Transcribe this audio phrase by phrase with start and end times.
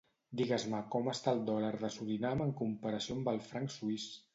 [0.39, 4.15] Digues-me com està el dòlar de Surinam en comparació amb el franc suís.